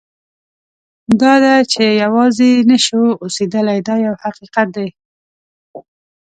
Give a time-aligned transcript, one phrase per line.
[1.21, 4.87] دا ده چې یوازې نه شو اوسېدلی دا یو حقیقت دی.